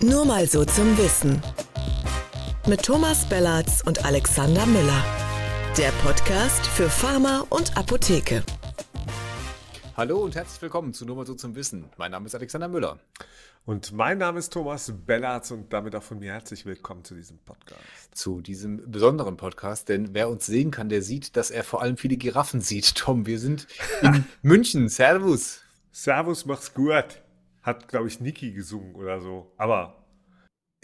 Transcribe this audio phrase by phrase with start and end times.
[0.00, 1.42] Nur mal so zum Wissen.
[2.68, 5.04] Mit Thomas Bellatz und Alexander Müller.
[5.76, 8.44] Der Podcast für Pharma und Apotheke.
[9.96, 11.86] Hallo und herzlich willkommen zu Nur mal so zum Wissen.
[11.96, 13.00] Mein Name ist Alexander Müller.
[13.66, 17.38] Und mein Name ist Thomas Bellatz und damit auch von mir herzlich willkommen zu diesem
[17.38, 17.80] Podcast.
[18.12, 21.96] Zu diesem besonderen Podcast, denn wer uns sehen kann, der sieht, dass er vor allem
[21.96, 22.94] viele Giraffen sieht.
[22.94, 23.66] Tom, wir sind
[24.02, 24.88] in München.
[24.88, 25.62] Servus.
[25.90, 27.20] Servus, mach's gut.
[27.62, 29.52] Hat, glaube ich, Niki gesungen oder so.
[29.56, 30.04] Aber.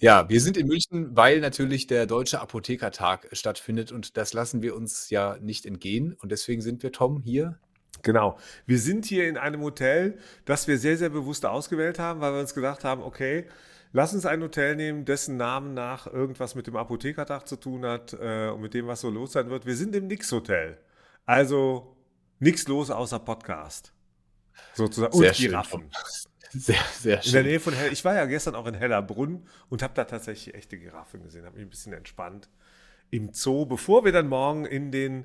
[0.00, 4.74] Ja, wir sind in München, weil natürlich der Deutsche Apothekertag stattfindet und das lassen wir
[4.74, 6.14] uns ja nicht entgehen.
[6.14, 7.60] Und deswegen sind wir, Tom, hier
[8.02, 8.38] Genau.
[8.66, 12.40] Wir sind hier in einem Hotel, das wir sehr, sehr bewusst ausgewählt haben, weil wir
[12.40, 13.46] uns gedacht haben, okay,
[13.92, 18.12] lass uns ein Hotel nehmen, dessen Namen nach irgendwas mit dem Apothekertag zu tun hat
[18.12, 19.66] äh, und mit dem, was so los sein wird.
[19.66, 20.78] Wir sind im Nix Hotel.
[21.24, 21.96] Also
[22.38, 23.92] nichts los außer Podcast.
[24.74, 25.16] Sozusagen.
[25.16, 25.90] Sehr und Giraffen.
[26.54, 27.28] Sehr, sehr schön.
[27.28, 30.04] In der Nähe von Hell Ich war ja gestern auch in Hellerbrunn und habe da
[30.04, 31.44] tatsächlich echte Giraffen gesehen.
[31.44, 32.48] Habe mich ein bisschen entspannt
[33.10, 35.24] im Zoo, bevor wir dann morgen in den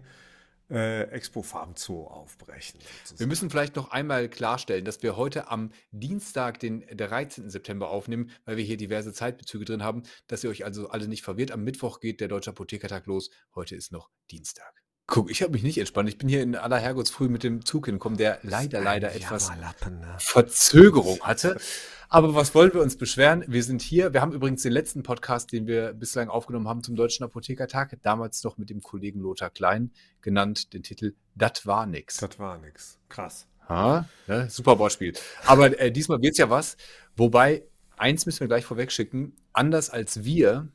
[0.69, 2.79] äh, Expo Farm Zoo aufbrechen.
[2.79, 3.19] Sozusagen.
[3.19, 7.49] Wir müssen vielleicht noch einmal klarstellen, dass wir heute am Dienstag, den 13.
[7.49, 11.23] September aufnehmen, weil wir hier diverse Zeitbezüge drin haben, dass ihr euch also alle nicht
[11.23, 11.51] verwirrt.
[11.51, 13.29] Am Mittwoch geht der Deutsche Apothekertag los.
[13.55, 14.88] Heute ist noch Dienstag.
[15.09, 16.07] Guck, ich habe mich nicht entspannt.
[16.07, 20.15] Ich bin hier in aller Herrgottsfrüh mit dem Zug hingekommen, der leider, leider etwas ne?
[20.19, 21.59] Verzögerung hatte.
[22.09, 23.43] Aber was wollen wir uns beschweren?
[23.47, 24.13] Wir sind hier.
[24.13, 28.43] Wir haben übrigens den letzten Podcast, den wir bislang aufgenommen haben zum Deutschen Apothekertag, damals
[28.43, 32.17] noch mit dem Kollegen Lothar Klein genannt, den Titel Dat war nix.
[32.17, 32.99] Das war nix.
[33.09, 33.47] Krass.
[33.67, 34.47] Ha, ne?
[34.47, 35.13] Super Wortspiel.
[35.47, 36.77] Aber äh, diesmal wird's ja was.
[37.17, 37.63] Wobei,
[37.97, 39.35] eins müssen wir gleich vorweg schicken.
[39.53, 40.67] Anders als wir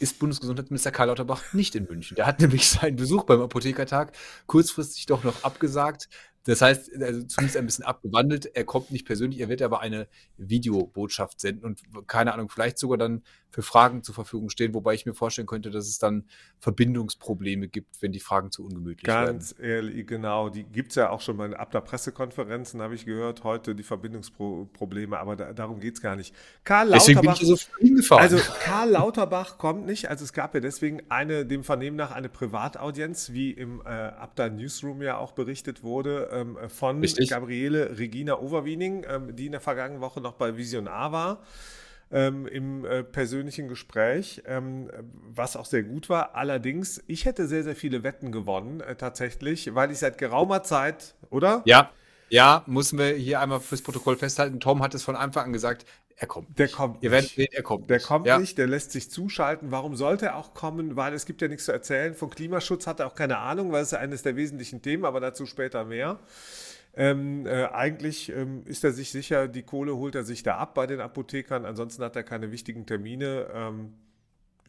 [0.00, 2.14] ist Bundesgesundheitsminister Karl Lauterbach nicht in München.
[2.14, 4.12] Der hat nämlich seinen Besuch beim Apothekertag
[4.46, 6.08] kurzfristig doch noch abgesagt.
[6.44, 8.46] Das heißt, also zumindest ein bisschen abgewandelt.
[8.56, 12.96] Er kommt nicht persönlich, er wird aber eine Videobotschaft senden und keine Ahnung, vielleicht sogar
[12.96, 16.24] dann für Fragen zur Verfügung stehen, wobei ich mir vorstellen könnte, dass es dann
[16.60, 19.70] Verbindungsprobleme gibt, wenn die Fragen zu ungemütlich Ganz werden.
[19.70, 20.50] ehrlich, genau.
[20.50, 23.82] Die gibt es ja auch schon mal ab der Pressekonferenzen, habe ich gehört, heute die
[23.82, 26.34] Verbindungsprobleme, aber da, darum geht es gar nicht.
[26.64, 28.22] Karl deswegen Lauterbach, bin ich so hingefahren.
[28.22, 32.28] Also Karl Lauterbach kommt nicht, also es gab ja deswegen eine, dem Vernehmen nach eine
[32.28, 37.30] Privataudienz, wie im äh, Abda Newsroom ja auch berichtet wurde, ähm, von Richtig.
[37.30, 41.42] Gabriele Regina Overwiening, ähm, die in der vergangenen Woche noch bei Vision A war
[42.10, 44.90] ähm, im äh, persönlichen Gespräch, ähm,
[45.34, 46.34] was auch sehr gut war.
[46.34, 51.14] Allerdings, ich hätte sehr, sehr viele Wetten gewonnen, äh, tatsächlich, weil ich seit geraumer Zeit,
[51.30, 51.62] oder?
[51.64, 51.90] Ja.
[52.30, 54.60] Ja, müssen wir hier einmal fürs Protokoll festhalten.
[54.60, 55.86] Tom hat es von Anfang an gesagt,
[56.20, 56.58] er kommt.
[56.58, 57.00] Der kommt.
[57.04, 57.88] Ihr werdet sehen, er kommt.
[57.88, 58.06] Der nicht.
[58.06, 58.40] kommt ja.
[58.40, 59.70] nicht, der lässt sich zuschalten.
[59.70, 60.96] Warum sollte er auch kommen?
[60.96, 62.12] Weil es gibt ja nichts zu erzählen.
[62.12, 65.20] Von Klimaschutz hat er auch keine Ahnung, weil es ja eines der wesentlichen Themen, aber
[65.20, 66.18] dazu später mehr.
[66.96, 70.74] Ähm, äh, eigentlich ähm, ist er sich sicher, die Kohle holt er sich da ab
[70.74, 71.64] bei den Apothekern.
[71.64, 73.46] Ansonsten hat er keine wichtigen Termine.
[73.54, 73.92] Ähm,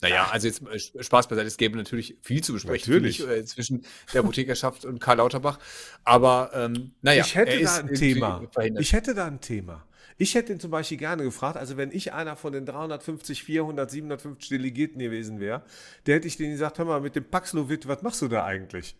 [0.01, 3.21] naja, also jetzt äh, Spaß beiseite, es gäbe natürlich viel zu besprechen natürlich.
[3.21, 3.83] Ich, äh, zwischen
[4.13, 5.57] der Apothekerschaft und Karl Lauterbach.
[6.03, 8.43] Aber ähm, naja, ich hätte da ein Thema.
[8.77, 9.83] Ich hätte da ein Thema.
[10.21, 13.89] Ich hätte ihn zum Beispiel gerne gefragt, also wenn ich einer von den 350, 400,
[13.89, 15.63] 750 Delegierten gewesen wäre,
[16.05, 18.97] der hätte ich denen gesagt, hör mal, mit dem Paxlovid, was machst du da eigentlich?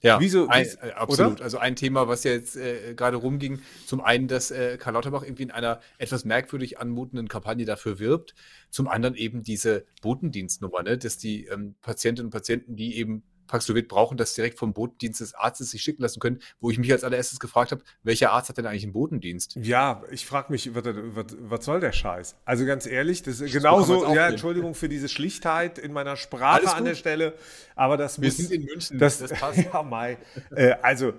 [0.00, 1.32] Ja, Wieso, ein, äh, absolut.
[1.32, 1.42] Oder?
[1.42, 5.24] Also ein Thema, was ja jetzt äh, gerade rumging, zum einen, dass äh, Karl Lauterbach
[5.24, 8.36] irgendwie in einer etwas merkwürdig anmutenden Kampagne dafür wirbt,
[8.70, 10.98] zum anderen eben diese Botendienstnummer, ne?
[10.98, 15.34] dass die ähm, Patientinnen und Patienten, die eben Paxlovid brauchen, das direkt vom Botendienst des
[15.34, 18.58] Arztes sich schicken lassen können, wo ich mich als allererstes gefragt habe, welcher Arzt hat
[18.58, 19.56] denn eigentlich einen Botendienst?
[19.56, 22.36] Ja, ich frage mich, was, was, was, soll der Scheiß?
[22.44, 26.84] Also ganz ehrlich, das ist genauso, ja, Entschuldigung für diese Schlichtheit in meiner Sprache an
[26.84, 27.34] der Stelle,
[27.74, 28.38] aber das Wir muss...
[28.38, 29.58] Wir sind in München, das, das passt.
[29.72, 30.18] ja, Mai.
[30.54, 31.14] Äh, also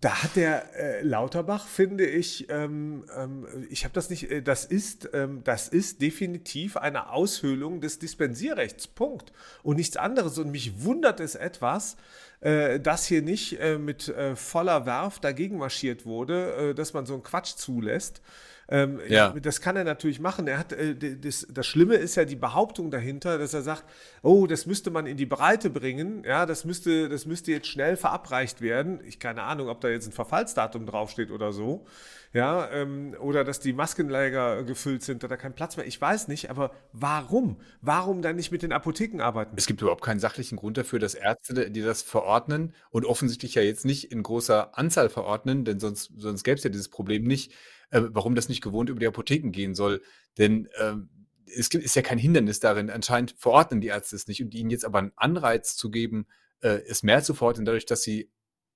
[0.00, 4.64] da hat der äh, Lauterbach, finde ich, ähm, ähm, ich habe das nicht, äh, das
[4.64, 8.86] ist, ähm, das ist definitiv eine Aushöhlung des Dispensierrechts.
[8.86, 9.32] Punkt.
[9.62, 10.38] Und nichts anderes.
[10.38, 11.98] Und mich wundert es etwas,
[12.40, 17.04] äh, dass hier nicht äh, mit äh, voller Werf dagegen marschiert wurde, äh, dass man
[17.04, 18.22] so einen Quatsch zulässt.
[18.70, 19.30] Ähm, ja.
[19.32, 20.46] Das kann er natürlich machen.
[20.46, 23.84] Er hat, äh, das, das Schlimme ist ja die Behauptung dahinter, dass er sagt,
[24.22, 27.96] oh, das müsste man in die Breite bringen, ja, das müsste, das müsste jetzt schnell
[27.96, 29.00] verabreicht werden.
[29.04, 31.84] Ich keine Ahnung, ob da jetzt ein Verfallsdatum draufsteht oder so.
[32.32, 35.86] Ja, ähm, oder dass die Maskenläger gefüllt sind oder kein Platz mehr.
[35.86, 37.56] Ich weiß nicht, aber warum?
[37.80, 39.56] Warum dann nicht mit den Apotheken arbeiten?
[39.56, 43.62] Es gibt überhaupt keinen sachlichen Grund dafür, dass Ärzte, die das verordnen und offensichtlich ja
[43.62, 47.52] jetzt nicht in großer Anzahl verordnen, denn sonst, sonst gäbe es ja dieses Problem nicht,
[47.90, 50.02] äh, warum das nicht gewohnt über die Apotheken gehen soll.
[50.38, 51.08] Denn ähm,
[51.46, 52.90] es gibt, ist ja kein Hindernis darin.
[52.90, 56.26] Anscheinend verordnen die Ärzte es nicht und ihnen jetzt aber einen Anreiz zu geben,
[56.60, 58.30] äh, es mehr zu verordnen, dadurch, dass sie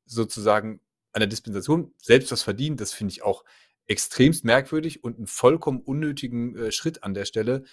[0.06, 0.80] sozusagen
[1.12, 3.44] an der Dispensation selbst was verdienen, das finde ich auch
[3.86, 7.64] extremst merkwürdig und einen vollkommen unnötigen äh, Schritt an der Stelle.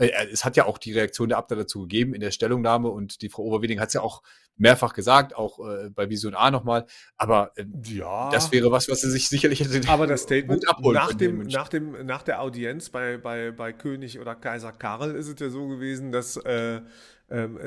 [0.00, 2.88] Äh, äh, es hat ja auch die Reaktion der Abda dazu gegeben in der Stellungnahme
[2.88, 4.22] und die Frau Oberweding hat es ja auch
[4.56, 6.86] mehrfach gesagt, auch äh, bei Vision A nochmal.
[7.16, 8.30] Aber äh, ja.
[8.30, 12.06] das wäre was, was sie sich sicherlich hätte Aber das Statement nach, dem, nach, dem,
[12.06, 16.12] nach der Audienz bei, bei, bei König oder Kaiser Karl ist es ja so gewesen,
[16.12, 16.80] dass äh,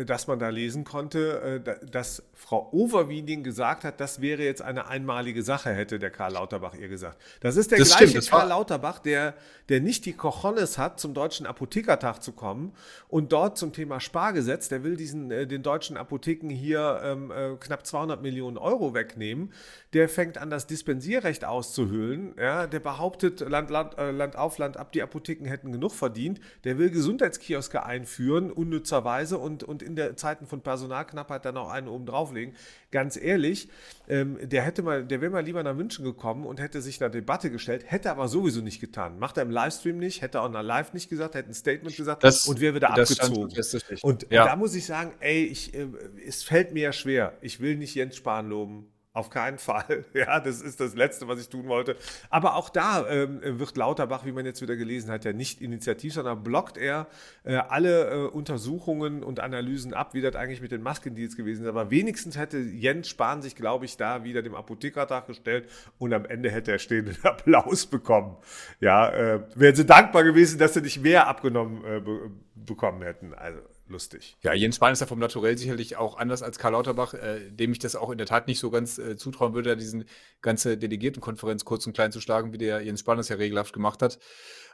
[0.05, 4.87] dass man da lesen konnte, äh, dass Frau Overwieding gesagt hat, das wäre jetzt eine
[4.87, 7.17] einmalige Sache, hätte der Karl Lauterbach ihr gesagt.
[7.39, 9.35] Das ist der das gleiche stimmt, Karl Lauterbach, der,
[9.69, 12.73] der nicht die Cojones hat, zum Deutschen Apothekertag zu kommen
[13.07, 17.55] und dort zum Thema Spargesetz, der will diesen, äh, den deutschen Apotheken hier ähm, äh,
[17.57, 19.53] knapp 200 Millionen Euro wegnehmen.
[19.93, 22.35] Der fängt an, das Dispensierrecht auszuhöhlen.
[22.37, 26.41] Ja, der behauptet, Land, Land, äh, Land auf, Land ab, die Apotheken hätten genug verdient.
[26.65, 31.69] Der will Gesundheitskioske einführen, unnützerweise und und, und in der Zeiten von Personalknappheit dann auch
[31.69, 32.55] einen oben drauflegen.
[32.91, 33.69] Ganz ehrlich,
[34.07, 37.09] ähm, der hätte mal, der wäre mal lieber nach München gekommen und hätte sich einer
[37.09, 39.19] Debatte gestellt, hätte aber sowieso nicht getan.
[39.19, 42.23] Macht er im Livestream nicht, hätte auch nach Live nicht gesagt, hätte ein Statement gesagt
[42.23, 43.53] das, und wäre wieder abgezogen.
[44.01, 44.45] und, und ja.
[44.45, 45.87] da muss ich sagen, ey, ich, äh,
[46.25, 47.37] es fällt mir ja schwer.
[47.41, 48.92] Ich will nicht Jens Spahn loben.
[49.13, 50.05] Auf keinen Fall.
[50.13, 51.95] Ja, das ist das Letzte, was ich tun wollte.
[52.29, 56.13] Aber auch da ähm, wird Lauterbach, wie man jetzt wieder gelesen hat, ja nicht initiativ,
[56.13, 57.07] sondern blockt er
[57.43, 61.69] äh, alle äh, Untersuchungen und Analysen ab, wie das eigentlich mit den Maskendeals gewesen ist.
[61.69, 65.67] Aber wenigstens hätte Jens Spahn sich, glaube ich, da wieder dem Apothekertag gestellt
[65.97, 68.37] und am Ende hätte er stehenden Applaus bekommen.
[68.79, 73.33] Ja, äh, wären sie dankbar gewesen, dass sie nicht mehr abgenommen äh, be bekommen hätten.
[73.33, 73.59] Also
[73.93, 74.35] lustig.
[74.41, 77.71] Ja, Jens Spahn ist ja vom Naturell sicherlich auch anders als Karl Lauterbach, äh, dem
[77.71, 80.03] ich das auch in der Tat nicht so ganz äh, zutrauen würde, diesen
[80.41, 84.01] ganze Delegiertenkonferenz kurz und klein zu schlagen, wie der Jens Spahn das ja regelhaft gemacht
[84.01, 84.19] hat.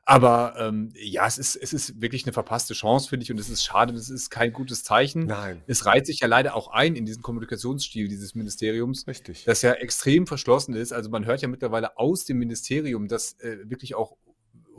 [0.05, 3.49] Aber ähm, ja, es ist, es ist wirklich eine verpasste Chance, finde ich, und es
[3.49, 5.25] ist schade, es ist kein gutes Zeichen.
[5.25, 5.61] Nein.
[5.67, 9.43] Es reiht sich ja leider auch ein in diesen Kommunikationsstil dieses Ministeriums, Richtig.
[9.43, 10.93] das ja extrem verschlossen ist.
[10.93, 14.17] Also man hört ja mittlerweile aus dem Ministerium, dass äh, wirklich auch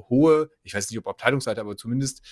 [0.08, 2.22] hohe, ich weiß nicht, ob Abteilungsleiter, aber zumindest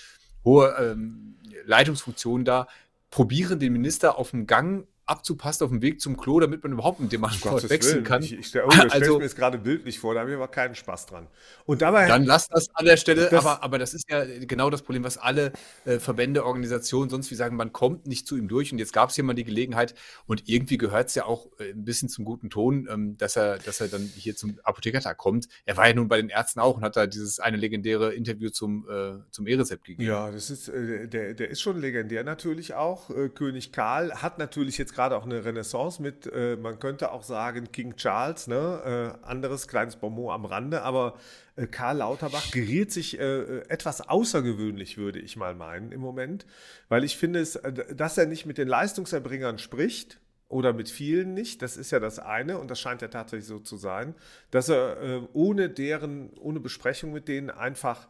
[0.43, 2.67] hohe ähm, Leitungsfunktionen da,
[3.09, 6.99] probieren den Minister auf dem Gang abzupassen auf dem Weg zum Klo, damit man überhaupt
[6.99, 8.03] mit dem Mannschaft wechseln Willen.
[8.03, 8.23] kann.
[8.23, 10.75] Ich, ich, oh, ich also, mir jetzt gerade bildlich vor, da habe ich aber keinen
[10.75, 11.27] Spaß dran.
[11.65, 14.69] Und dabei, dann lasst das an der Stelle, das, aber, aber das ist ja genau
[14.69, 15.51] das Problem, was alle
[15.85, 19.09] äh, Verbände, Organisationen sonst wie sagen, man kommt nicht zu ihm durch und jetzt gab
[19.09, 19.95] es hier mal die Gelegenheit
[20.27, 23.57] und irgendwie gehört es ja auch äh, ein bisschen zum guten Ton, ähm, dass, er,
[23.57, 25.47] dass er dann hier zum Apothekertag kommt.
[25.65, 28.49] Er war ja nun bei den Ärzten auch und hat da dieses eine legendäre Interview
[28.49, 30.07] zum, äh, zum E-Rezept gegeben.
[30.07, 33.09] Ja, das ist, äh, der, der ist schon legendär natürlich auch.
[33.09, 37.23] Äh, König Karl hat natürlich jetzt gerade auch eine Renaissance mit, äh, man könnte auch
[37.23, 39.15] sagen, King Charles, ne?
[39.23, 41.15] Äh, anderes kleines Bonbon am Rande, aber
[41.55, 46.45] äh, Karl Lauterbach geriert sich äh, äh, etwas außergewöhnlich, würde ich mal meinen, im Moment,
[46.89, 50.19] weil ich finde, es, äh, dass er nicht mit den Leistungserbringern spricht,
[50.51, 53.59] oder mit vielen nicht, das ist ja das eine und das scheint ja tatsächlich so
[53.59, 54.15] zu sein,
[54.49, 58.07] dass er ohne deren, ohne Besprechung mit denen einfach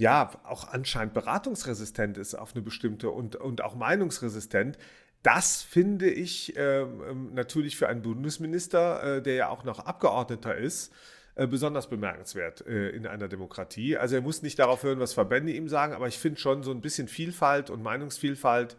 [0.00, 4.78] ja, auch anscheinend beratungsresistent ist auf eine bestimmte und, und auch meinungsresistent.
[5.22, 6.86] Das finde ich äh,
[7.32, 10.92] natürlich für einen Bundesminister, äh, der ja auch noch Abgeordneter ist,
[11.34, 13.96] äh, besonders bemerkenswert äh, in einer Demokratie.
[13.96, 16.70] Also er muss nicht darauf hören, was Verbände ihm sagen, aber ich finde schon so
[16.70, 18.76] ein bisschen Vielfalt und Meinungsvielfalt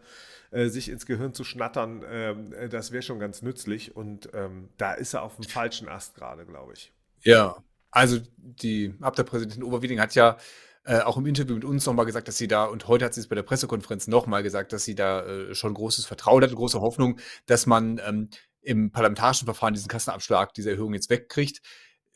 [0.50, 3.96] äh, sich ins Gehirn zu schnattern, ähm, das wäre schon ganz nützlich.
[3.96, 6.92] Und ähm, da ist er auf dem falschen Ast gerade, glaube ich.
[7.22, 7.56] Ja,
[7.90, 10.36] also die Abteilpräsidentin Oberwieding hat ja
[10.84, 13.20] äh, auch im Interview mit uns nochmal gesagt, dass sie da, und heute hat sie
[13.20, 16.80] es bei der Pressekonferenz nochmal gesagt, dass sie da äh, schon großes Vertrauen hat, große
[16.80, 21.60] Hoffnung, dass man ähm, im parlamentarischen Verfahren diesen Kassenabschlag, diese Erhöhung jetzt wegkriegt.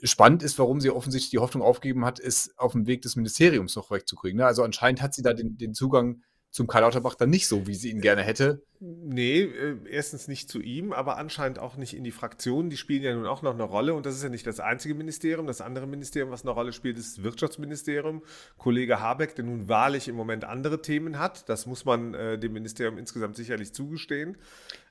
[0.02, 3.76] Spannend ist, warum sie offensichtlich die Hoffnung aufgegeben hat, ist auf dem Weg des Ministeriums
[3.76, 4.38] noch wegzukriegen.
[4.38, 4.46] Ne?
[4.46, 6.22] Also anscheinend hat sie da den, den Zugang
[6.56, 8.62] zum Karl Lauterbach dann nicht so, wie sie ihn gerne hätte.
[8.80, 12.70] Nee, äh, erstens nicht zu ihm, aber anscheinend auch nicht in die Fraktionen.
[12.70, 14.94] Die spielen ja nun auch noch eine Rolle und das ist ja nicht das einzige
[14.94, 15.46] Ministerium.
[15.46, 18.22] Das andere Ministerium, was eine Rolle spielt, ist das Wirtschaftsministerium.
[18.56, 21.46] Kollege Habeck, der nun wahrlich im Moment andere Themen hat.
[21.50, 24.38] Das muss man äh, dem Ministerium insgesamt sicherlich zugestehen.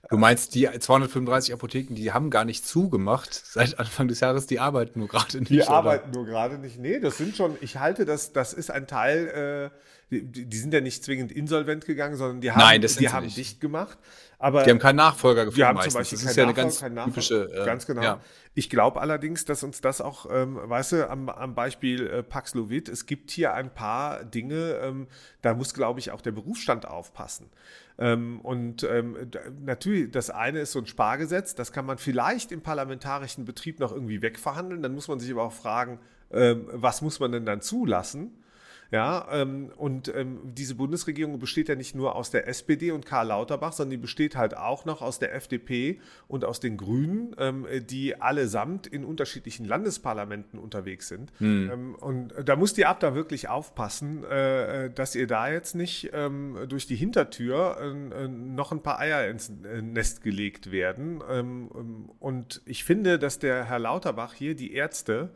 [0.10, 4.60] Du meinst, die 235 Apotheken, die haben gar nicht zugemacht seit Anfang des Jahres, die
[4.60, 5.50] arbeiten nur gerade nicht.
[5.50, 5.70] Die oder?
[5.70, 6.80] arbeiten nur gerade nicht.
[6.80, 9.80] Nee, das sind schon, ich halte das, das ist ein Teil, äh,
[10.12, 13.60] die, die, sind ja nicht zwingend insolvent gegangen, sondern die haben, Nein, die haben dicht
[13.60, 13.98] gemacht.
[14.46, 15.56] Aber die haben keinen Nachfolger gefunden.
[15.56, 17.52] Die haben zum Beispiel das ist ja eine ganz typische.
[17.52, 18.04] Äh, ganz genau.
[18.04, 18.20] Ja.
[18.54, 22.88] Ich glaube allerdings, dass uns das auch, ähm, weißt du, am, am Beispiel äh, Paxlovid,
[22.88, 25.08] es gibt hier ein paar Dinge, ähm,
[25.42, 27.50] da muss, glaube ich, auch der Berufsstand aufpassen.
[27.98, 29.18] Ähm, und ähm,
[29.66, 33.92] natürlich, das eine ist so ein Spargesetz, das kann man vielleicht im parlamentarischen Betrieb noch
[33.92, 34.84] irgendwie wegverhandeln.
[34.84, 35.98] Dann muss man sich aber auch fragen,
[36.32, 38.44] ähm, was muss man denn dann zulassen?
[38.92, 43.28] Ja, ähm, und ähm, diese Bundesregierung besteht ja nicht nur aus der SPD und Karl
[43.28, 47.66] Lauterbach, sondern die besteht halt auch noch aus der FDP und aus den Grünen, ähm,
[47.90, 51.32] die allesamt in unterschiedlichen Landesparlamenten unterwegs sind.
[51.40, 51.96] Mhm.
[52.00, 56.88] und da muss die Abda wirklich aufpassen, äh, dass ihr da jetzt nicht ähm, durch
[56.88, 61.24] die Hintertür äh, noch ein paar Eier ins äh, Nest gelegt werden.
[61.30, 65.32] Ähm, und ich finde, dass der Herr Lauterbach hier die Ärzte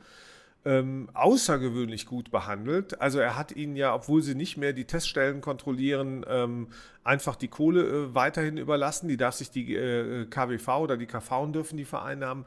[0.65, 2.99] ähm, außergewöhnlich gut behandelt.
[3.01, 6.67] Also er hat ihnen ja, obwohl sie nicht mehr die Teststellen kontrollieren, ähm,
[7.03, 9.07] einfach die Kohle äh, weiterhin überlassen.
[9.07, 12.45] Die darf sich die äh, KWV oder die KV dürfen die vereinnahmen.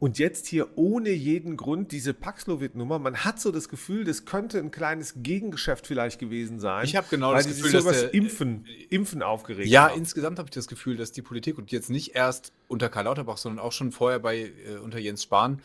[0.00, 2.98] Und jetzt hier ohne jeden Grund diese Paxlovid-Nummer.
[2.98, 6.84] Man hat so das Gefühl, das könnte ein kleines Gegengeschäft vielleicht gewesen sein.
[6.84, 9.98] Ich habe genau das Gefühl, dass das Impfen, Impfen aufgeregt Ja, haben.
[9.98, 13.36] insgesamt habe ich das Gefühl, dass die Politik und jetzt nicht erst unter Karl Lauterbach,
[13.36, 15.62] sondern auch schon vorher bei äh, unter Jens Spahn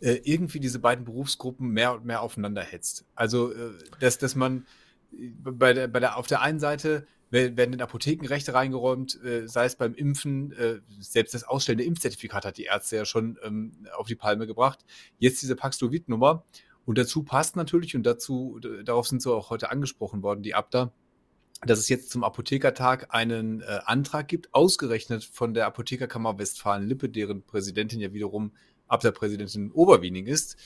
[0.00, 3.04] äh, irgendwie diese beiden Berufsgruppen mehr und mehr aufeinander hetzt.
[3.14, 4.66] Also, äh, dass, dass man
[5.12, 9.48] äh, bei der, bei der, auf der einen Seite werden in Apotheken Rechte reingeräumt, äh,
[9.48, 13.72] sei es beim Impfen, äh, selbst das ausstellende Impfzertifikat hat die Ärzte ja schon ähm,
[13.96, 14.84] auf die Palme gebracht.
[15.18, 16.44] Jetzt diese Paxlovid-Nummer.
[16.84, 20.92] Und dazu passt natürlich, und dazu, darauf sind so auch heute angesprochen worden, die Abda,
[21.62, 27.42] dass es jetzt zum Apothekertag einen äh, Antrag gibt, ausgerechnet von der Apothekerkammer Westfalen-Lippe, deren
[27.42, 28.52] Präsidentin ja wiederum
[28.88, 30.56] Abda-Präsidentin Oberwiening ist,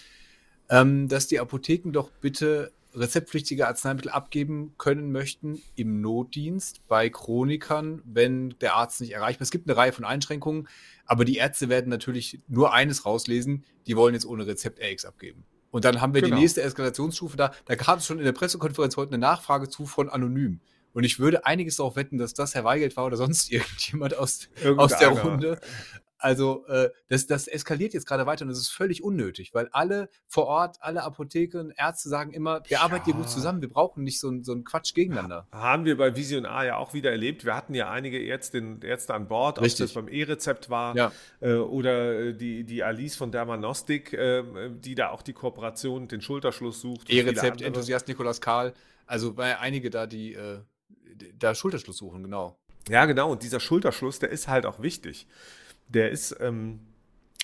[0.68, 8.02] ähm, dass die Apotheken doch bitte rezeptpflichtige Arzneimittel abgeben können möchten im Notdienst bei Chronikern,
[8.04, 9.48] wenn der Arzt nicht erreichbar ist.
[9.48, 10.68] Es gibt eine Reihe von Einschränkungen,
[11.06, 15.44] aber die Ärzte werden natürlich nur eines rauslesen, die wollen jetzt ohne Rezept RX abgeben.
[15.70, 16.34] Und dann haben wir genau.
[16.34, 17.52] die nächste Eskalationsstufe da.
[17.64, 20.60] Da gab es schon in der Pressekonferenz heute eine Nachfrage zu von Anonym.
[20.92, 24.48] Und ich würde einiges darauf wetten, dass das Herr Weigelt war oder sonst irgendjemand aus,
[24.76, 25.60] aus der Runde.
[26.20, 30.10] Also äh, das, das eskaliert jetzt gerade weiter und das ist völlig unnötig, weil alle
[30.26, 32.80] vor Ort, alle Apotheken, Ärzte sagen immer, wir ja.
[32.82, 35.48] arbeiten hier gut zusammen, wir brauchen nicht so, so einen Quatsch gegeneinander.
[35.50, 37.46] Haben wir bei Vision A ja auch wieder erlebt.
[37.46, 39.80] Wir hatten ja einige Ärztinnen Ärzte an Bord, Richtig.
[39.80, 41.10] ob das beim E-Rezept war ja.
[41.40, 46.20] äh, oder äh, die, die Alice von Dermanostik, äh, die da auch die Kooperation, den
[46.20, 47.08] Schulterschluss sucht.
[47.08, 48.74] E-Rezept, Enthusiast Nikolaus Karl,
[49.06, 50.58] also bei einige da, die äh,
[51.38, 52.58] da Schulterschluss suchen, genau.
[52.88, 53.32] Ja, genau.
[53.32, 55.26] Und dieser Schulterschluss, der ist halt auch wichtig
[55.90, 56.80] der ist, ähm,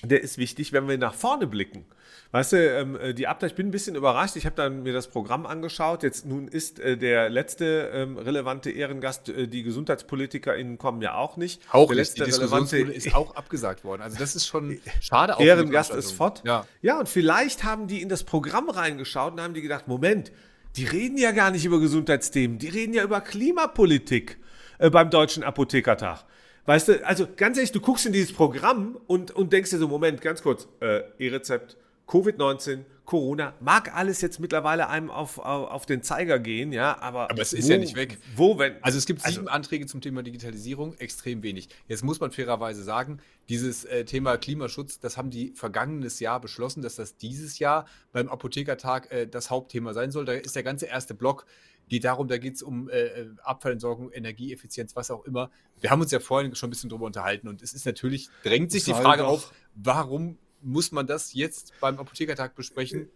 [0.02, 1.84] der ist wichtig, wenn wir nach vorne blicken.
[2.32, 4.36] Weißt du, ähm, äh, die Abda, ich bin ein bisschen überrascht.
[4.36, 6.02] Ich habe dann mir das Programm angeschaut.
[6.02, 11.36] Jetzt nun ist äh, der letzte ähm, relevante Ehrengast, äh, die GesundheitspolitikerInnen kommen ja auch
[11.36, 11.62] nicht.
[11.70, 12.38] Auch der letzte nicht.
[12.38, 14.02] Relevante ist auch abgesagt worden.
[14.02, 15.36] Also das ist schon schade.
[15.38, 16.42] Ehrengast ist fort.
[16.44, 16.66] Ja.
[16.82, 20.32] ja, und vielleicht haben die in das Programm reingeschaut und haben die gedacht, Moment,
[20.76, 24.38] die reden ja gar nicht über Gesundheitsthemen, die reden ja über Klimapolitik
[24.78, 26.24] äh, beim Deutschen Apothekertag.
[26.66, 29.86] Weißt du, also ganz ehrlich, du guckst in dieses Programm und, und denkst dir so,
[29.88, 31.76] Moment, ganz kurz, äh, E-Rezept,
[32.08, 37.30] Covid-19, Corona, mag alles jetzt mittlerweile einem auf, auf, auf, den Zeiger gehen, ja, aber.
[37.30, 38.18] Aber es ist wo, ja nicht weg.
[38.34, 38.82] Wo, wenn.
[38.82, 41.68] Also es gibt also sieben Anträge zum Thema Digitalisierung, extrem wenig.
[41.86, 46.82] Jetzt muss man fairerweise sagen, dieses äh, Thema Klimaschutz, das haben die vergangenes Jahr beschlossen,
[46.82, 50.24] dass das dieses Jahr beim Apothekertag äh, das Hauptthema sein soll.
[50.24, 51.46] Da ist der ganze erste Block
[51.88, 55.50] geht darum, da geht es um äh, äh, Abfallentsorgung, Energieeffizienz, was auch immer.
[55.80, 58.72] Wir haben uns ja vorhin schon ein bisschen drüber unterhalten und es ist natürlich, drängt
[58.72, 63.08] sich die Frage auf, warum muss man das jetzt beim Apothekertag besprechen?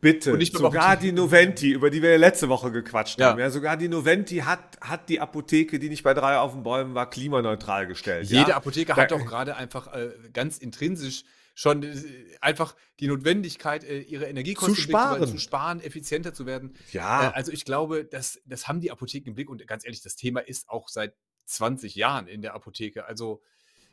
[0.00, 3.30] Bitte, sogar die Noventi, über die wir ja letzte Woche gequatscht ja.
[3.30, 6.62] haben, ja, sogar die Noventi hat, hat die Apotheke, die nicht bei drei auf den
[6.62, 8.28] Bäumen war, klimaneutral gestellt.
[8.28, 8.56] Jede ja?
[8.56, 11.24] Apotheke da, hat doch gerade einfach äh, ganz intrinsisch
[11.58, 11.96] schon äh,
[12.40, 15.26] einfach die Notwendigkeit, äh, ihre Energiekosten zu sparen.
[15.26, 16.76] zu sparen, effizienter zu werden.
[16.92, 17.30] Ja.
[17.30, 20.14] Äh, also ich glaube, das, das haben die Apotheken im Blick und ganz ehrlich, das
[20.14, 23.06] Thema ist auch seit 20 Jahren in der Apotheke.
[23.06, 23.42] Also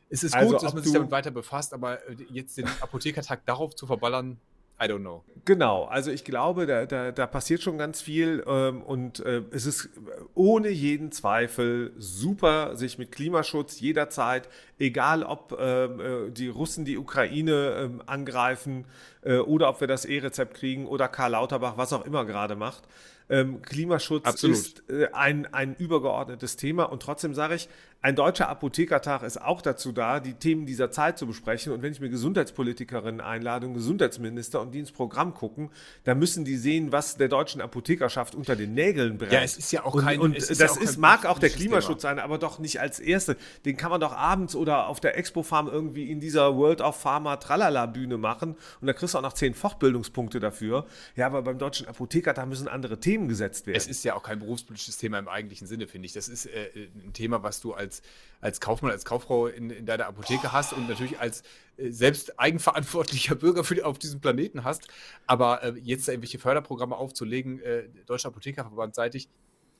[0.09, 1.99] es ist also gut, dass man sich damit weiter befasst, aber
[2.31, 4.39] jetzt den Apothekertag darauf zu verballern,
[4.81, 5.23] I don't know.
[5.45, 9.67] Genau, also ich glaube, da, da, da passiert schon ganz viel ähm, und äh, es
[9.67, 9.89] ist
[10.33, 16.97] ohne jeden Zweifel super, sich mit Klimaschutz jederzeit, egal ob ähm, äh, die Russen die
[16.97, 17.53] Ukraine
[18.01, 18.85] äh, angreifen
[19.21, 22.83] äh, oder ob wir das E-Rezept kriegen oder Karl Lauterbach, was auch immer gerade macht.
[23.27, 24.55] Ähm, Klimaschutz Absolut.
[24.55, 27.69] ist äh, ein, ein übergeordnetes Thema und trotzdem sage ich,
[28.05, 31.73] ein deutscher Apothekertag ist auch dazu da, die Themen dieser Zeit zu besprechen.
[31.73, 35.71] Und wenn ich mir Gesundheitspolitikerinnen einlade und Gesundheitsminister und die ins Programm gucken,
[36.03, 39.33] dann müssen die sehen, was der deutschen Apothekerschaft unter den Nägeln brennt.
[39.33, 40.19] Ja, es ist ja auch kein.
[40.19, 42.15] Und, und das ja auch ist, mag auch der Klimaschutz Thema.
[42.15, 43.37] sein, aber doch nicht als erste.
[43.65, 46.95] Den kann man doch abends oder auf der Expo Farm irgendwie in dieser World of
[47.01, 48.55] Pharma Tralala Bühne machen.
[48.81, 50.85] Und da kriegst du auch noch zehn Fortbildungspunkte dafür.
[51.15, 53.77] Ja, aber beim deutschen Apothekertag müssen andere Themen Themen gesetzt werden.
[53.77, 56.11] Es ist ja auch kein berufspolitisches Thema im eigentlichen Sinne, finde ich.
[56.11, 58.01] Das ist äh, ein Thema, was du als,
[58.41, 61.43] als Kaufmann, als Kauffrau in, in deiner Apotheke hast und natürlich als
[61.77, 64.89] äh, selbst eigenverantwortlicher Bürger für, auf diesem Planeten hast.
[65.27, 69.29] Aber äh, jetzt irgendwelche Förderprogramme aufzulegen, äh, Deutscher Apothekerverband seitig,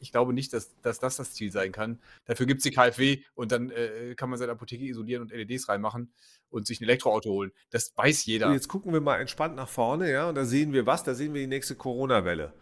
[0.05, 1.99] ich glaube nicht, dass, dass das das Ziel sein kann.
[2.25, 5.67] Dafür gibt es die KfW und dann äh, kann man seine Apotheke isolieren und LEDs
[5.67, 6.11] reinmachen
[6.51, 7.51] und sich ein Elektroauto holen.
[7.71, 8.51] Das weiß jeder.
[8.53, 11.33] Jetzt gucken wir mal entspannt nach vorne, ja, und da sehen wir was, da sehen
[11.33, 12.53] wir die nächste Corona-Welle.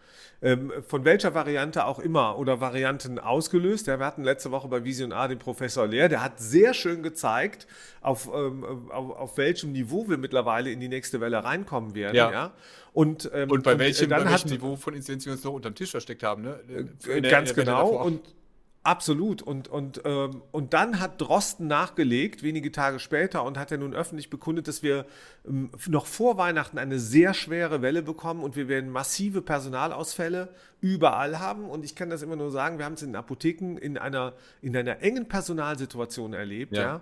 [0.42, 3.86] Ähm, von welcher Variante auch immer oder Varianten ausgelöst.
[3.86, 7.02] Ja, wir hatten letzte Woche bei Vision A den Professor Lehr, der hat sehr schön
[7.02, 7.66] gezeigt,
[8.00, 12.16] auf, ähm, auf, auf, welchem Niveau wir mittlerweile in die nächste Welle reinkommen werden.
[12.16, 12.30] Ja.
[12.30, 12.52] ja.
[12.94, 15.32] Und, ähm, und bei welchem, und, äh, dann bei welchem hat, Niveau von Inzidenz wir
[15.32, 16.42] uns noch unterm Tisch versteckt haben.
[16.42, 16.60] Ne?
[17.06, 17.88] Äh, ganz genau.
[17.88, 18.20] Und
[18.84, 19.40] Absolut.
[19.40, 23.94] Und, und, ähm, und dann hat Drosten nachgelegt, wenige Tage später, und hat ja nun
[23.94, 25.06] öffentlich bekundet, dass wir
[25.48, 30.50] ähm, noch vor Weihnachten eine sehr schwere Welle bekommen und wir werden massive Personalausfälle
[30.82, 31.64] überall haben.
[31.64, 34.34] Und ich kann das immer nur sagen, wir haben es in den Apotheken in einer,
[34.60, 36.76] in einer engen Personalsituation erlebt.
[36.76, 36.82] Ja.
[36.82, 37.00] ja.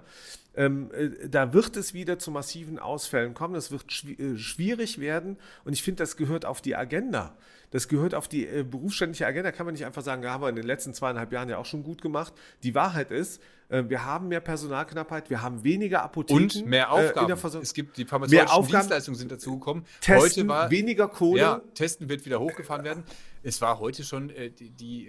[0.55, 3.55] Ähm, äh, da wird es wieder zu massiven Ausfällen kommen.
[3.55, 5.39] Das wird schw äh, schwierig werden.
[5.65, 7.37] Und ich finde, das gehört auf die Agenda.
[7.71, 9.51] Das gehört auf die äh, berufsständliche Agenda.
[9.51, 11.65] Kann man nicht einfach sagen, ja, haben wir in den letzten zweieinhalb Jahren ja auch
[11.65, 12.35] schon gut gemacht.
[12.63, 13.41] Die Wahrheit ist,
[13.71, 16.61] äh, wir haben mehr Personalknappheit, wir haben weniger Apotheken.
[16.61, 17.33] Und mehr Aufgaben.
[17.33, 19.85] Äh, es gibt die pharmazeutischen Dienstleistungen sind dazugekommen.
[20.03, 21.41] Testen, heute war weniger Kohle.
[21.41, 23.05] Ja, Testen wird wieder hochgefahren werden.
[23.43, 25.09] Es war heute schon äh, die, die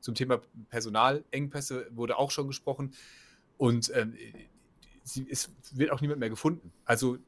[0.00, 2.92] zum Thema Personalengpässe wurde auch schon gesprochen.
[3.56, 4.14] Und ähm,
[5.08, 6.72] sie, es wird auch niemand mehr gefunden.
[6.84, 7.18] Also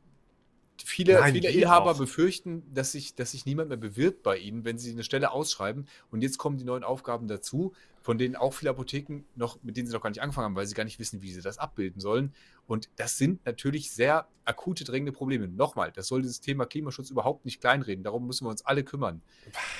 [0.84, 1.98] viele, Nein, viele Inhaber auch.
[1.98, 5.86] befürchten, dass sich, dass sich niemand mehr bewirbt bei ihnen, wenn sie eine Stelle ausschreiben.
[6.10, 7.72] Und jetzt kommen die neuen Aufgaben dazu,
[8.02, 10.66] von denen auch viele Apotheken noch, mit denen sie noch gar nicht angefangen haben, weil
[10.66, 12.32] sie gar nicht wissen, wie sie das abbilden sollen.
[12.66, 15.48] Und das sind natürlich sehr akute, drängende Probleme.
[15.48, 18.04] Nochmal, das soll dieses Thema Klimaschutz überhaupt nicht kleinreden.
[18.04, 19.22] Darum müssen wir uns alle kümmern.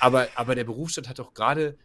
[0.01, 1.77] Aber, aber der Berufsstand hat doch gerade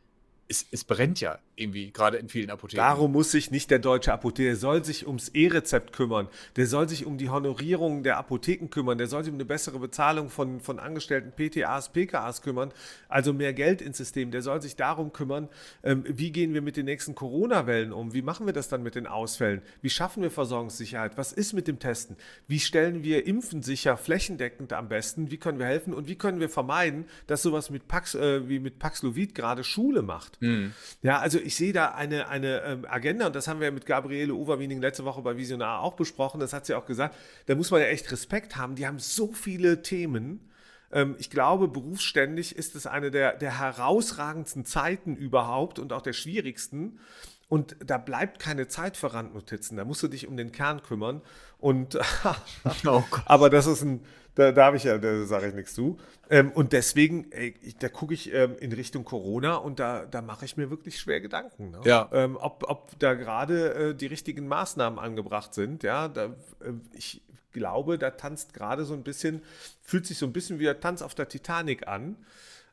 [0.48, 2.78] es, es, brennt ja irgendwie gerade in vielen Apotheken.
[2.78, 6.88] Darum muss sich nicht der deutsche Apotheker, der soll sich ums E-Rezept kümmern, der soll
[6.88, 10.60] sich um die Honorierung der Apotheken kümmern, der soll sich um eine bessere Bezahlung von,
[10.60, 12.72] von Angestellten PTAs, PKAs kümmern,
[13.10, 15.50] also mehr Geld ins System, der soll sich darum kümmern,
[15.84, 18.96] ähm, wie gehen wir mit den nächsten Corona-Wellen um, wie machen wir das dann mit
[18.96, 23.64] den Ausfällen, wie schaffen wir Versorgungssicherheit, was ist mit dem Testen, wie stellen wir Impfen
[23.64, 25.94] sicher, flächendeckend am besten, wie können wir helfen?
[25.94, 30.02] Und wie können wir vermeiden, dass sowas mit Pax, äh, wie mit Paxlovid gerade Schule
[30.02, 30.35] macht.
[30.40, 30.74] Mhm.
[31.02, 34.34] Ja, also ich sehe da eine, eine ähm, Agenda und das haben wir mit Gabriele
[34.34, 36.40] Overwiening letzte Woche bei Visionar auch besprochen.
[36.40, 37.16] Das hat sie auch gesagt.
[37.46, 38.76] Da muss man ja echt Respekt haben.
[38.76, 40.50] Die haben so viele Themen.
[40.92, 46.14] Ähm, ich glaube, berufsständig ist es eine der, der herausragendsten Zeiten überhaupt und auch der
[46.14, 47.00] schwierigsten.
[47.48, 49.78] Und da bleibt keine Zeit für Randnotizen.
[49.78, 51.22] Da musst du dich um den Kern kümmern.
[51.60, 51.98] Und
[52.86, 54.02] oh aber das ist ein,
[54.36, 55.98] da darf ich ja, da sage ich nichts zu.
[56.30, 60.22] Ähm, und deswegen, ey, ich, da gucke ich ähm, in Richtung Corona und da, da
[60.22, 61.72] mache ich mir wirklich schwer Gedanken.
[61.72, 61.82] Ne?
[61.86, 62.10] Ja.
[62.12, 65.84] Ähm, ob, ob da gerade äh, die richtigen Maßnahmen angebracht sind.
[65.84, 69.42] Ja, da, äh, ich glaube, da tanzt gerade so ein bisschen,
[69.82, 72.18] fühlt sich so ein bisschen wie der Tanz auf der Titanic an.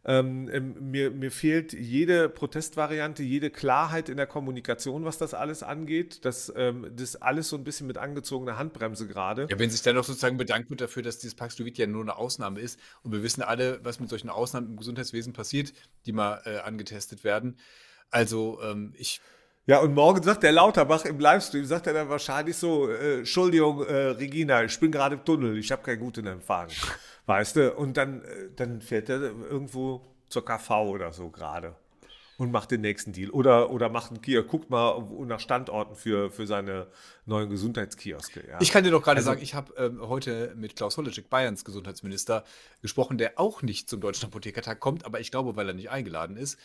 [0.05, 5.63] Ähm, ähm, mir, mir fehlt jede Protestvariante, jede Klarheit in der Kommunikation, was das alles
[5.63, 6.25] angeht.
[6.25, 9.47] Das, ähm, das alles so ein bisschen mit angezogener Handbremse gerade.
[9.49, 12.17] Ja, wenn sich dann noch sozusagen bedankt wird dafür, dass dieses Paxlovid ja nur eine
[12.17, 15.73] Ausnahme ist und wir wissen alle, was mit solchen Ausnahmen im Gesundheitswesen passiert,
[16.07, 17.57] die mal äh, angetestet werden.
[18.11, 19.21] Also ähm, ich
[19.67, 23.85] ja, und morgen sagt der Lauterbach im Livestream, sagt er dann wahrscheinlich so, äh, Entschuldigung,
[23.85, 26.69] äh, Regina, ich bin gerade im Tunnel, ich habe keinen guten Empfang.
[27.27, 27.75] weißt du?
[27.75, 31.77] Und dann, äh, dann fährt er irgendwo zur KV oder so gerade
[32.43, 33.31] und macht den nächsten Deal.
[33.31, 36.89] Oder, oder macht einen Kiosk, guckt mal nach Standorten für, für seine
[37.25, 38.43] neuen Gesundheitskioske.
[38.49, 38.59] Ja.
[38.61, 41.65] Ich kann dir doch gerade also, sagen, ich habe ähm, heute mit Klaus Holleczek, Bayerns
[41.65, 42.43] Gesundheitsminister,
[42.81, 46.37] gesprochen, der auch nicht zum Deutschen Apothekertag kommt, aber ich glaube, weil er nicht eingeladen
[46.37, 46.59] ist.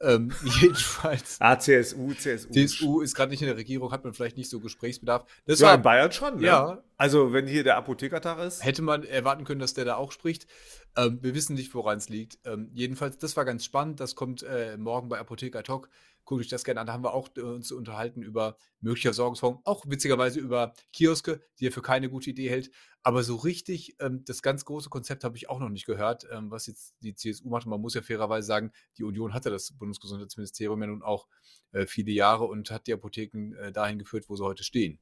[0.00, 1.38] Ähm, jedenfalls.
[1.40, 2.52] Ah, CSU, CSU.
[2.52, 5.24] CSU ist gerade nicht in der Regierung, hat man vielleicht nicht so Gesprächsbedarf.
[5.46, 6.46] Das ja, war, in Bayern schon, ne?
[6.46, 6.82] Ja.
[6.96, 8.64] Also, wenn hier der Apothekertag ist.
[8.64, 10.46] Hätte man erwarten können, dass der da auch spricht.
[10.96, 12.38] Ähm, wir wissen nicht, woran es liegt.
[12.44, 14.00] Ähm, jedenfalls, das war ganz spannend.
[14.00, 15.88] Das kommt äh, morgen bei Apotheker Talk.
[16.24, 16.86] Guckt euch das gerne an.
[16.86, 19.60] Da haben wir auch äh, uns unterhalten über mögliche Versorgungsformen.
[19.64, 22.70] Auch witzigerweise über Kioske, die er für keine gute Idee hält.
[23.02, 26.50] Aber so richtig, ähm, das ganz große Konzept habe ich auch noch nicht gehört, ähm,
[26.50, 27.66] was jetzt die CSU macht.
[27.66, 31.26] Man muss ja fairerweise sagen, die Union hatte das Bundesgesundheitsministerium ja nun auch
[31.72, 35.00] äh, viele Jahre und hat die Apotheken äh, dahin geführt, wo sie heute stehen.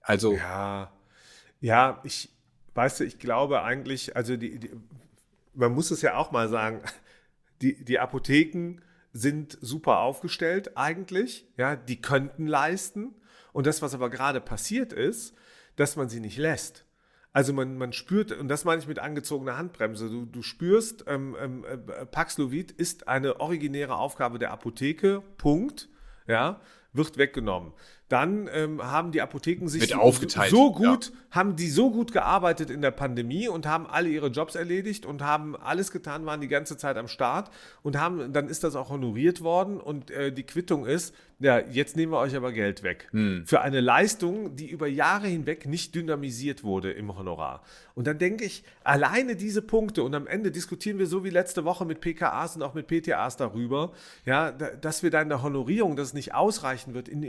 [0.00, 0.34] Also.
[0.34, 0.92] Ja,
[1.60, 2.30] ja, ich,
[2.74, 4.70] weißt du, ich glaube eigentlich, also die, die
[5.56, 6.82] man muss es ja auch mal sagen,
[7.62, 8.80] die, die Apotheken
[9.12, 13.14] sind super aufgestellt eigentlich, ja, die könnten leisten.
[13.52, 15.34] Und das, was aber gerade passiert ist,
[15.76, 16.84] dass man sie nicht lässt.
[17.32, 21.36] Also man, man spürt, und das meine ich mit angezogener Handbremse, du, du spürst, ähm,
[21.38, 25.88] ähm, äh, Paxlovid ist eine originäre Aufgabe der Apotheke, Punkt,
[26.26, 26.60] ja,
[26.92, 27.72] wird weggenommen.
[28.08, 32.80] Dann ähm, haben die Apotheken sich aufgeteilt, so gut, haben die so gut gearbeitet in
[32.80, 36.76] der Pandemie und haben alle ihre Jobs erledigt und haben alles getan, waren die ganze
[36.76, 37.50] Zeit am Start
[37.82, 41.96] und haben, dann ist das auch honoriert worden und äh, die Quittung ist, ja, jetzt
[41.96, 43.08] nehmen wir euch aber Geld weg.
[43.44, 47.62] Für eine Leistung, die über Jahre hinweg nicht dynamisiert wurde im Honorar.
[47.94, 51.64] Und dann denke ich, alleine diese Punkte und am Ende diskutieren wir so wie letzte
[51.66, 53.92] Woche mit PKAs und auch mit PTAs darüber,
[54.24, 57.22] ja, da- dass wir da in der Honorierung, dass es nicht ausreichen wird, in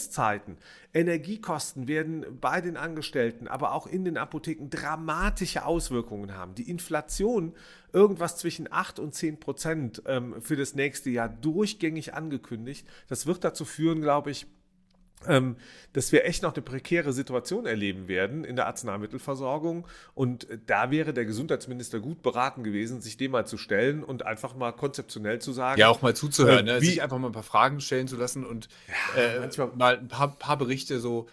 [0.00, 0.56] Inflationszeiten.
[0.92, 6.54] Energiekosten werden bei den Angestellten, aber auch in den Apotheken dramatische Auswirkungen haben.
[6.54, 7.54] Die Inflation
[7.92, 12.86] irgendwas zwischen 8 und 10 Prozent ähm, für das nächste Jahr durchgängig angekündigt.
[13.08, 14.46] Das wird dazu führen, glaube ich,
[15.28, 15.56] ähm,
[15.92, 19.86] dass wir echt noch eine prekäre Situation erleben werden in der Arzneimittelversorgung.
[20.14, 24.24] Und äh, da wäre der Gesundheitsminister gut beraten gewesen, sich dem mal zu stellen und
[24.24, 26.80] einfach mal konzeptionell zu sagen, Ja, auch mal zuzuhören, Äh, ne?
[26.82, 28.68] wie- sich einfach mal ein paar Fragen stellen zu lassen und
[29.16, 31.28] äh, manchmal- mal ein paar, paar Berichte so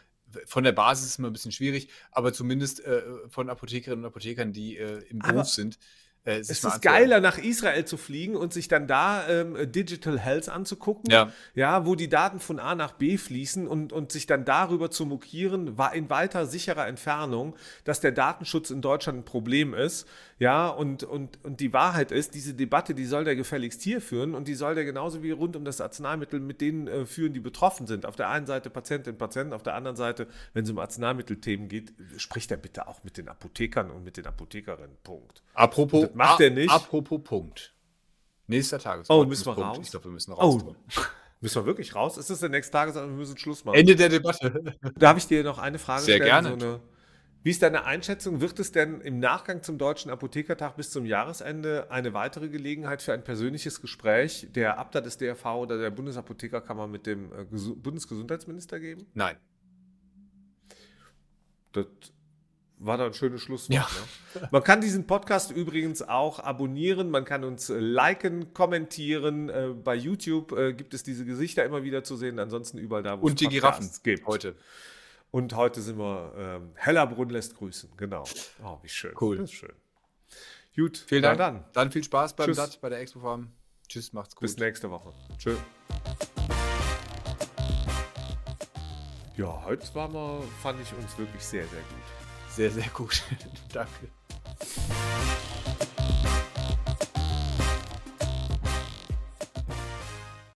[0.46, 4.52] von der Basis ist immer ein bisschen schwierig, aber zumindest äh, von Apothekerinnen und Apothekern,
[4.52, 5.80] die äh, im Beruf sind.
[6.28, 10.50] Äh, Es ist geiler, nach Israel zu fliegen und sich dann da ähm, Digital Health
[10.50, 11.32] anzugucken, Ja.
[11.56, 15.06] ja, wo die Daten von A nach B fließen und, und sich dann darüber zu
[15.06, 20.08] mokieren, war in weiter sicherer Entfernung, dass der Datenschutz in Deutschland ein Problem ist.
[20.40, 24.36] Ja, und, und, und die Wahrheit ist, diese Debatte, die soll der gefälligst hier führen
[24.36, 27.40] und die soll der genauso wie rund um das Arzneimittel mit denen äh, führen, die
[27.40, 28.06] betroffen sind.
[28.06, 31.94] Auf der einen Seite Patientinnen, Patienten, auf der anderen Seite, wenn es um Arzneimittelthemen geht,
[32.18, 34.98] spricht er bitte auch mit den Apothekern und mit den Apothekerinnen.
[35.04, 35.42] Punkt.
[35.54, 36.70] Apropos, macht er nicht.
[36.72, 37.74] Apropos Punkt.
[38.48, 39.30] Nächster Oh, Tagesordnungspunkt.
[39.30, 39.80] müssen wir raus?
[39.84, 40.64] Ich glaube, wir müssen raus.
[40.64, 40.76] Oh,
[41.42, 42.18] müssen wir wirklich raus?
[42.18, 43.14] Ist das der nächste Tagesordnung?
[43.16, 43.76] Wir müssen Schluss machen.
[43.78, 44.76] Ende der Debatte.
[44.96, 46.30] Darf ich dir noch eine Frage Sehr stellen?
[46.30, 46.54] gerne.
[46.54, 46.80] eine,
[47.44, 48.40] wie ist deine Einschätzung?
[48.42, 53.14] Wird es denn im Nachgang zum Deutschen Apothekertag bis zum Jahresende eine weitere Gelegenheit für
[53.14, 58.80] ein persönliches Gespräch der Abda des DRV oder der Bundesapothekerkammer mit dem äh, Gesu- Bundesgesundheitsminister
[58.80, 59.06] geben?
[59.14, 59.36] Nein.
[61.74, 61.86] Das
[62.80, 63.74] war dann ein schönes Schlusswort.
[63.76, 63.88] Ja.
[64.42, 64.48] Ne?
[64.52, 69.50] Man kann diesen Podcast übrigens auch abonnieren, man kann uns äh, liken, kommentieren.
[69.50, 73.20] Äh, bei YouTube äh, gibt es diese Gesichter immer wieder zu sehen, ansonsten überall da,
[73.22, 74.28] wo Und die Giraffen gibt.
[74.28, 74.56] heute.
[75.32, 78.24] Und heute sind wir ähm, Hellerbrunn lässt grüßen, genau.
[78.64, 79.14] Oh, wie schön.
[79.20, 79.38] Cool.
[79.38, 79.74] Das ist schön.
[80.76, 81.38] Gut, Vielen Dank.
[81.40, 81.64] dann.
[81.74, 82.58] Dann viel Spaß beim Tschüss.
[82.58, 83.52] DAT, bei der Expo Farm.
[83.90, 84.42] Tschüss, macht's gut.
[84.42, 85.12] Bis nächste Woche.
[85.38, 85.56] Tschö.
[89.36, 92.17] Ja, heute war mal, fand ich uns wirklich sehr, sehr gut.
[92.58, 93.22] Sehr, sehr gut.
[93.72, 94.10] Danke.